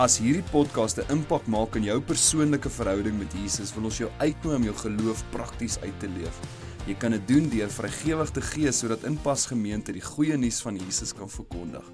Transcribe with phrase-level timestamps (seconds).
[0.00, 4.08] As hierdie podcast 'n impak maak in jou persoonlike verhouding met Jesus, wil ons jou
[4.18, 6.40] uitnooi om jou geloof prakties uit te leef.
[6.86, 10.76] Jy kan dit doen deur vrygewig te gee sodat Inpas Gemeente die goeie nuus van
[10.76, 11.84] Jesus kan verkondig.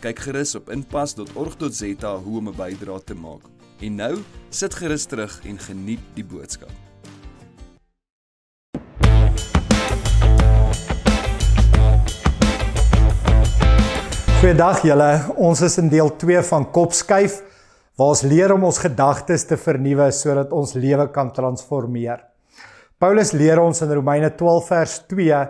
[0.00, 3.42] Kyk gerus op inpas.org.za hoe om 'n bydrae te maak.
[3.80, 4.18] En nou,
[4.50, 6.70] sit gerus terug en geniet die boodskap.
[14.38, 15.34] Goeiedag julle.
[15.34, 17.47] Ons is in deel 2 van Kopskuif
[17.98, 22.22] waar ons leer om ons gedagtes te vernuwe sodat ons lewe kan transformeer.
[22.98, 25.40] Paulus leer ons in Romeine 12 vers 2: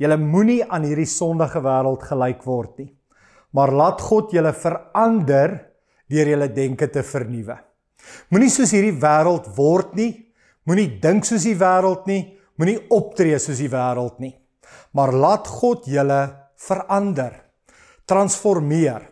[0.00, 2.90] Julle moenie aan hierdie sondige wêreld gelyk word nie,
[3.56, 5.56] maar laat God julle verander
[6.12, 7.56] deur julle denke te vernuwe.
[8.30, 10.12] Moenie soos hierdie wêreld word nie,
[10.68, 12.22] moenie dink soos die wêreld nie,
[12.60, 14.34] moenie optree soos die wêreld nie,
[14.92, 16.22] maar laat God julle
[16.60, 17.40] verander
[18.06, 19.08] transformeer.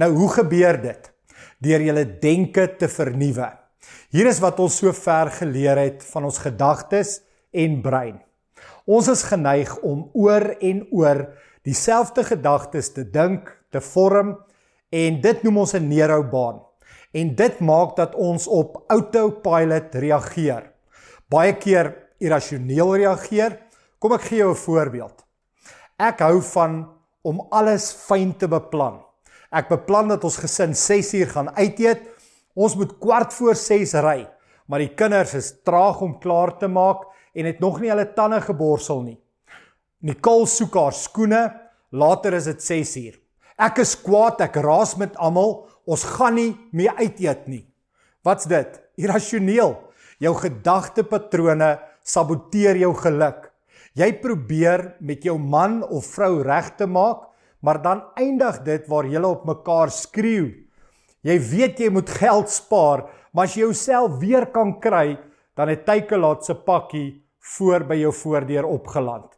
[0.00, 1.12] Nou hoe gebeur dit?
[1.62, 3.46] Deur julle denke te vernuwe.
[4.10, 7.20] Hier is wat ons so ver geleer het van ons gedagtes
[7.54, 8.18] en brein.
[8.86, 11.22] Ons is geneig om oor en oor
[11.62, 14.34] dieselfde gedagtes te dink, te vorm
[14.92, 16.60] en dit noem ons 'n neuroubaan.
[17.14, 20.72] En dit maak dat ons op autopilot reageer.
[21.28, 23.58] Baie keer irrasioneel reageer.
[23.98, 25.24] Kom ek gee jou 'n voorbeeld.
[25.98, 26.90] Ek hou van
[27.22, 29.11] om alles fyn te beplan.
[29.52, 32.06] Ek beplan dat ons gesin 6 uur gaan uit eet.
[32.56, 34.24] Ons moet kwart voor 6 ry,
[34.68, 37.04] maar die kinders is traag om klaar te maak
[37.36, 39.18] en het nog nie hulle tande geborsel nie.
[40.00, 41.42] Nicole soek haar skoene.
[41.92, 43.18] Later is dit 6 uur.
[43.60, 45.66] Ek is kwaad, ek raas met almal.
[45.84, 47.64] Ons gaan nie meer uit eet nie.
[48.24, 48.78] Wat's dit?
[48.96, 49.76] Irrasioneel.
[50.22, 53.50] Jou gedagtepatrone saboteer jou geluk.
[53.98, 57.28] Jy probeer met jou man of vrou reg te maak,
[57.62, 60.50] maar dan eindig dit waar julle op mekaar skreeu.
[61.22, 65.14] Jy weet jy moet geld spaar, maar as jy jouself weer kan kry,
[65.56, 67.22] dan het Tykelaat se pakkie
[67.56, 69.30] voor by jou voordeur opgeland.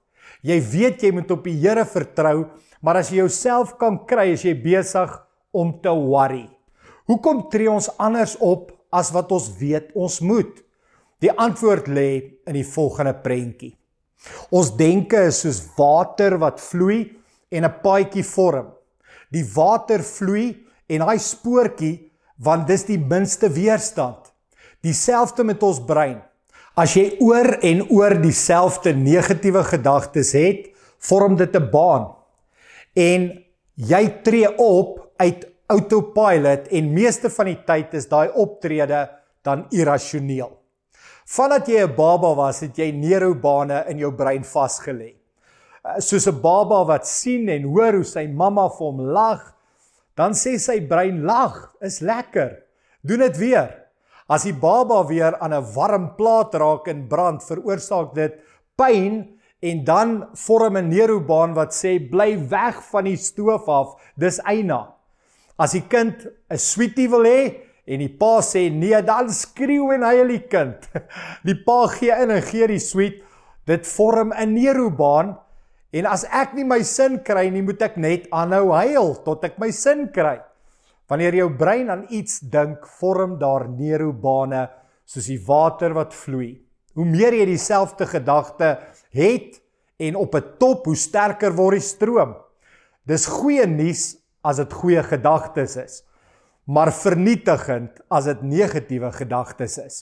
[0.44, 2.48] Jy weet jy moet op die Here vertrou,
[2.80, 5.12] maar as jy jouself kan kry, is jy besig
[5.52, 6.46] om te worry.
[7.08, 10.62] Hoekom tree ons anders op as wat ons weet ons moet?
[11.20, 12.08] Die antwoord lê
[12.48, 13.74] in die volgende prentjie.
[14.52, 17.12] Ons denke is soos water wat vloei
[17.54, 18.72] en 'n paadjie vorm.
[19.30, 24.32] Die water vloei en daai spoortjie want dis die minste weerstand.
[24.82, 26.22] Dieselfde met ons brein.
[26.76, 32.14] As jy oor en oor dieselfde negatiewe gedagtes het, vorm dit 'n baan.
[32.96, 33.44] En
[33.74, 39.08] jy tree op uit autopilot en meeste van die tyd is daai optrede
[39.42, 40.52] dan irrasioneel.
[41.26, 45.14] Vandat jy 'n baba was, het jy neurobane in jou brein vasgelê.
[46.00, 49.42] Soos 'n baba wat sien en hoor hoe sy mamma vir hom lag,
[50.16, 52.62] dan sê sy brein lag, is lekker.
[53.02, 53.70] Doen dit weer.
[54.28, 58.32] As die baba weer aan 'n warm plaat raak en brand, veroorsaak dit
[58.76, 64.40] pyn en dan vorm 'n neurobaan wat sê bly weg van die stoof af, dis
[64.40, 64.94] eina.
[65.58, 70.06] As die kind 'n sweetie wil hê, En die pa sê nee, dan skreeu en
[70.08, 70.86] huil die kind.
[71.48, 73.20] Die pa gee in en gee die sweet.
[73.68, 75.36] Dit vorm 'n neurobaan
[75.94, 79.60] en as ek nie my sin kry nie, moet ek net aanhou huil tot ek
[79.62, 80.40] my sin kry.
[81.10, 84.66] Wanneer jou brein aan iets dink, vorm daar neurobane
[85.06, 86.56] soos die water wat vloei.
[86.96, 88.78] Hoe meer jy dieselfde gedagte
[89.14, 89.60] het
[90.00, 92.34] en op 'n top, hoe sterker word die stroom.
[93.06, 96.02] Dis goeie nuus as dit goeie gedagtes is
[96.64, 99.96] maar vernietigend as dit negatiewe gedagtes is.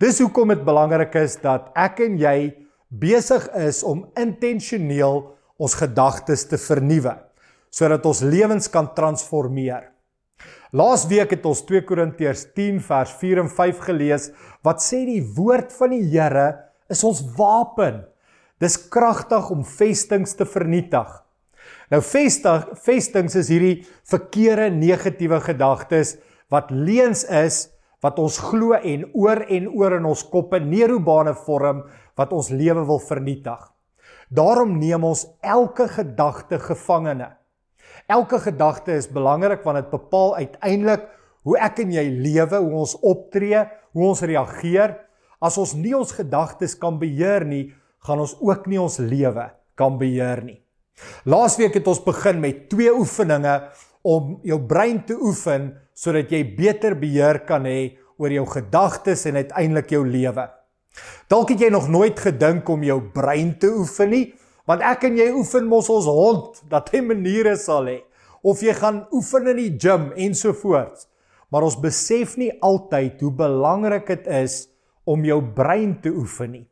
[0.00, 2.36] Dis hoekom dit belangrik is dat ek en jy
[2.90, 5.22] besig is om intentioneel
[5.60, 7.16] ons gedagtes te vernuwe
[7.70, 9.84] sodat ons lewens kan transformeer.
[10.74, 14.28] Laasweek het ons 2 Korintiërs 10 vers 4 en 5 gelees
[14.66, 16.48] wat sê die woord van die Here
[16.90, 18.02] is ons wapen.
[18.58, 21.06] Dis kragtig om vestings te vernietig.
[21.94, 26.16] Nou vestig vestings is hierdie verkeerde negatiewe gedagtes
[26.50, 27.68] wat leuns is
[28.04, 31.84] wat ons glo en oor en oor in ons koppe neurobane vorm
[32.18, 33.60] wat ons lewe wil vernietig.
[34.30, 37.32] Daarom neem ons elke gedagte gevangene.
[38.10, 41.08] Elke gedagte is belangrik want dit bepaal uiteindelik
[41.44, 43.64] hoe ek en jy lewe, hoe ons optree,
[43.96, 44.96] hoe ons reageer.
[45.40, 47.70] As ons nie ons gedagtes kan beheer nie,
[48.04, 50.58] gaan ons ook nie ons lewe kan beheer nie.
[51.24, 53.54] Laasweek het ons begin met twee oefeninge
[54.02, 59.40] om jou brein te oefen sodat jy beter beheer kan hê oor jou gedagtes en
[59.40, 60.46] uiteindelik jou lewe.
[61.30, 64.24] Dalk het jy nog nooit gedink om jou brein te oefen nie,
[64.68, 68.00] want ek en jy oefen mos ons hond dat hy maniere sal hê
[68.40, 71.06] of jy gaan oefen in die gim ensovoorts.
[71.50, 74.62] Maar ons besef nie altyd hoe belangrik dit is
[75.04, 76.66] om jou brein te oefen nie.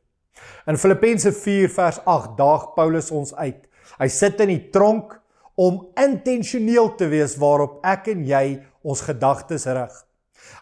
[0.71, 3.59] In Filippense 4 vers 8 daag Paulus ons uit.
[3.99, 5.19] Hy sit in die tronk
[5.59, 8.45] om intentioneel te wees waarop ek en jy
[8.87, 9.95] ons gedagtes rig.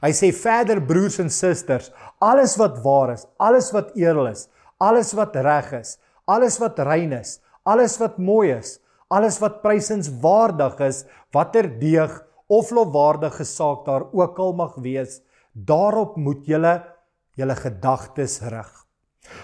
[0.01, 1.91] Hy sê verder broers en susters,
[2.25, 4.47] alles wat waar is, alles wat edel is,
[4.81, 5.97] alles wat reg is,
[6.27, 7.39] alles wat rein is,
[7.69, 8.79] alles wat mooi is,
[9.13, 11.05] alles wat prysenswaardig is,
[11.35, 12.17] watter deeg
[12.49, 15.21] of lofwaardige saak daar ook al mag wees,
[15.53, 16.77] daarop moet julle
[17.37, 18.86] julle gedagtes rig.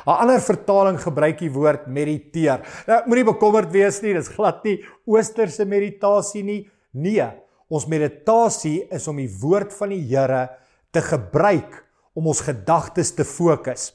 [0.06, 2.60] 'n Ander vertaling gebruik die woord mediteer.
[2.86, 6.68] Nou moenie bekommerd wees nie, dis glad nie oosterse meditasie nie.
[6.92, 7.26] Nee,
[7.68, 10.48] ons meditasie is om die woord van die Here
[10.92, 11.84] te gebruik
[12.14, 13.92] om ons gedagtes te fokus.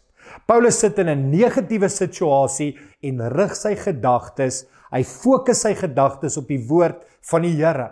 [0.48, 6.48] Paulus sit in 'n negatiewe situasie en rig sy gedagtes, hy fokus sy gedagtes op
[6.48, 7.92] die woord van die Here.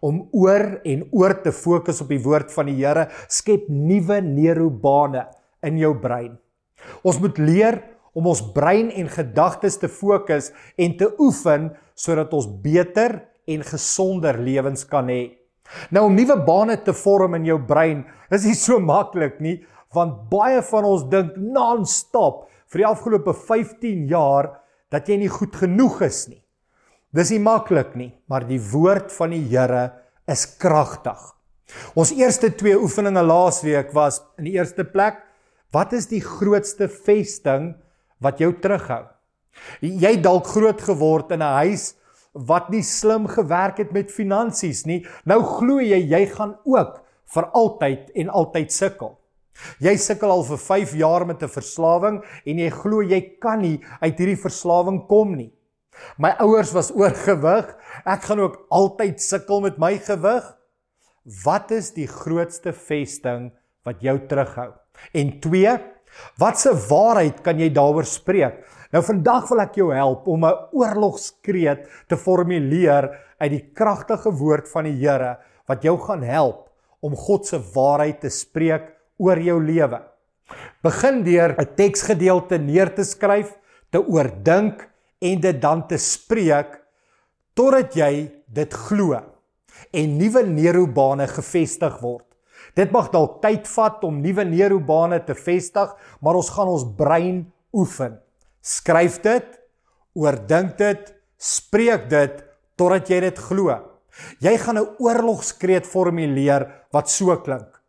[0.00, 5.26] Om oor en oor te fokus op die woord van die Here skep nuwe neurobane
[5.62, 6.38] in jou brein.
[7.02, 7.80] Ons moet leer
[8.14, 13.20] om ons brein en gedagtes te fokus en te oefen sodat ons beter
[13.50, 15.34] en gesonder lewens kan hê.
[15.90, 19.58] Nou om nuwe bane te vorm in jou brein is nie so maklik nie,
[19.94, 24.50] want baie van ons dink non-stop vir die afgelope 15 jaar
[24.92, 26.40] dat jy nie goed genoeg is nie.
[27.14, 29.84] Dis nie maklik nie, maar die woord van die Here
[30.30, 31.20] is kragtig.
[31.98, 35.22] Ons eerste twee oefeninge laasweek was in die eerste plek
[35.74, 37.72] Wat is die grootste vesting
[38.22, 39.02] wat jou terughou?
[39.82, 41.94] Jy dalk groot geword in 'n huis
[42.34, 45.06] wat nie slim gewerk het met finansies nie.
[45.24, 47.02] Nou glo jy jy gaan ook
[47.34, 49.18] vir altyd en altyd sukkel.
[49.78, 53.80] Jy sukkel al vir 5 jaar met 'n verslawing en jy glo jy kan nie
[54.02, 55.52] uit hierdie verslawing kom nie.
[56.18, 57.76] My ouers was oorgewig.
[58.04, 60.56] Ek gaan ook altyd sukkel met my gewig.
[61.44, 63.52] Wat is die grootste vesting
[63.84, 64.83] wat jou terughou?
[65.12, 65.74] En 2,
[66.38, 68.62] watse waarheid kan jy daaroor spreek?
[68.94, 74.68] Nou vandag wil ek jou help om 'n oorlogskreet te formuleer uit die kragtige woord
[74.68, 76.70] van die Here wat jou gaan help
[77.00, 80.00] om God se waarheid te spreek oor jou lewe.
[80.82, 83.58] Begin deur 'n teksgedeelte neer te skryf,
[83.90, 84.88] te oordink
[85.20, 86.80] en dit dan te spreek
[87.54, 89.20] totdat jy dit glo
[89.92, 92.33] en nuwe neurobane gevestig word.
[92.74, 97.44] Dit mag dalk tyd vat om nuwe neurobane te vestig, maar ons gaan ons brein
[97.74, 98.18] oefen.
[98.64, 99.46] Skryf dit,
[100.18, 102.42] oordink dit, spreek dit
[102.78, 103.76] totdat jy dit glo.
[104.42, 107.80] Jy gaan 'n oorlogskreet formuleer wat so klink.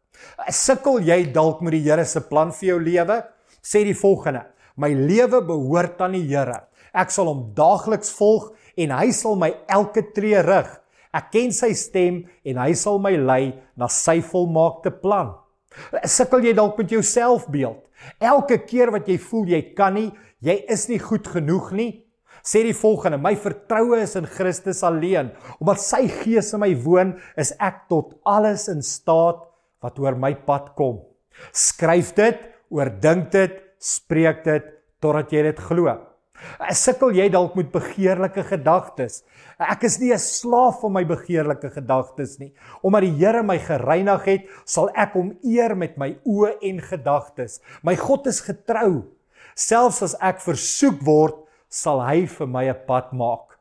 [0.50, 3.24] Sukkel jy dalk met die Here se plan vir jou lewe?
[3.64, 4.46] Sê die volgende:
[4.78, 6.68] My lewe behoort aan die Here.
[6.94, 10.70] Ek sal hom daagliks volg en hy sal my elke tree rig.
[11.16, 15.34] Ek ken sy stem en hy sal my lei na sy volmaakte plan.
[16.08, 17.80] Sukkel jy dalk met jou selfbeeld?
[18.20, 20.10] Elke keer wat jy voel jy kan nie,
[20.44, 21.92] jy is nie goed genoeg nie,
[22.46, 25.32] sê die volgende: My vertroue is in Christus alleen.
[25.60, 29.42] Omdat sy Gees in my woon, is ek tot alles in staat
[29.84, 31.02] wat oor my pad kom.
[31.52, 32.38] Skryf dit,
[32.72, 34.72] oordink dit, spreek dit
[35.04, 35.96] totdat jy dit glo.
[36.76, 39.24] Sukkel jy dalk met begeerlike gedagtes?
[39.60, 42.54] Ek is nie 'n slaaf van my begeerlike gedagtes nie.
[42.84, 47.62] Omdat die Here my gereinig het, sal ek hom eer met my oë en gedagtes.
[47.84, 49.06] My God is getrou.
[49.56, 51.36] Selfs as ek versoek word,
[51.70, 53.58] sal hy vir my 'n pad maak.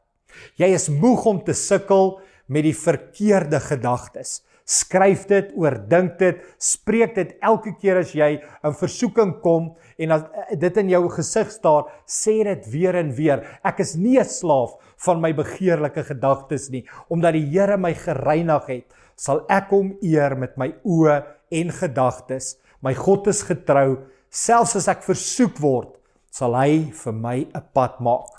[0.56, 4.42] Jy is moeg om te sukkel met die verkeerde gedagtes.
[4.64, 8.30] Skryf dit, oordink dit, spreek dit elke keer as jy
[8.64, 13.10] in versoeking kom en as eh, dit in jou gesig staan, sê dit weer en
[13.12, 13.44] weer.
[13.60, 18.66] Ek is nie 'n slaaf van my begeerlike gedagtes nie, omdat die Here my gereinig
[18.68, 22.56] het, sal ek hom eer met my oë en gedagtes.
[22.80, 23.98] My God is getrou,
[24.30, 25.92] selfs as ek versoek word,
[26.30, 28.32] sal hy vir my 'n pad maak.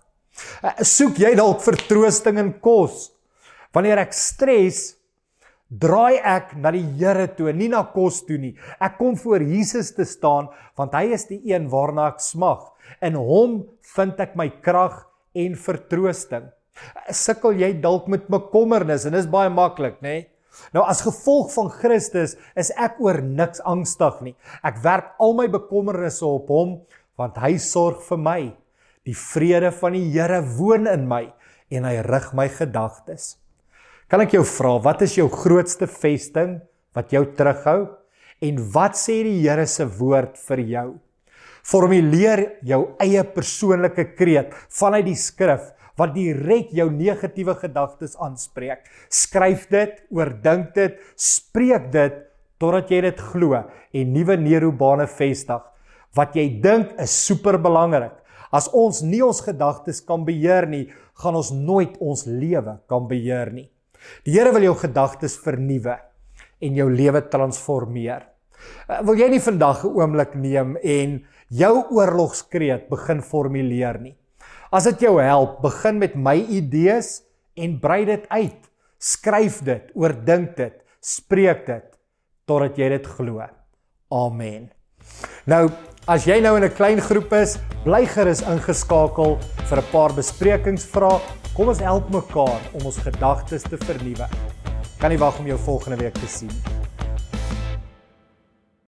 [0.64, 3.12] Eh, soek jy dalk vertroosting in kos?
[3.74, 4.96] Wanneer ek stres,
[5.70, 8.54] draai ek na die Here toe, nie na kos toe nie.
[8.80, 12.70] Ek kom voor Jesus te staan want hy is die een waarna ek smag.
[13.02, 13.64] In hom
[13.96, 15.06] vind ek my krag
[15.36, 16.48] en vertroosting.
[17.10, 20.16] Sukkel jy dalk met bekommernis en dis baie maklik, nê?
[20.22, 20.32] Nee?
[20.72, 24.36] Nou as gevolg van Christus is ek oor niks angstig nie.
[24.64, 26.78] Ek werp al my bekommernisse op hom
[27.20, 28.42] want hy sorg vir my.
[29.06, 31.26] Die vrede van die Here woon in my
[31.76, 33.36] en hy rig my gedagtes.
[34.06, 36.60] Kan ek jou vra, wat is jou grootste vesting
[36.94, 37.88] wat jou terughou?
[38.46, 40.86] En wat sê die Here se woord vir jou?
[41.66, 48.86] Formuleer jou eie persoonlike kreet vanuit die skrif wat direk jou negatiewe gedagtes aanspreek.
[49.10, 52.22] Skryf dit, oordink dit, spreek dit
[52.62, 55.64] totdat jy dit glo en nuwe neurobane vestig.
[56.14, 58.14] Wat jy dink is super belangrik.
[58.54, 63.50] As ons nie ons gedagtes kan beheer nie, gaan ons nooit ons lewe kan beheer
[63.50, 63.72] nie.
[64.26, 65.98] Die Here wil jou gedagtes vernuwe
[66.62, 68.26] en jou lewe transformeer.
[68.90, 74.16] Uh, wil jy nie vandag 'n oomblik neem en jou oorlogskreet begin formuleer nie?
[74.72, 77.24] As dit jou help, begin met my idees
[77.56, 78.62] en brei dit uit.
[79.00, 81.86] Skryf dit, oordink dit, spreek dit
[82.46, 83.46] totdat jy dit glo.
[84.12, 84.70] Amen.
[85.46, 85.70] Nou,
[86.08, 89.38] as jy nou in 'n klein groep is, bly gerus ingeskakel
[89.70, 91.45] vir 'n paar besprekingsvrae.
[91.56, 94.28] Kom ons help mekaar om ons gedagtes te vernuwe.
[95.00, 96.95] Kan nie wag om jou volgende week te sien nie.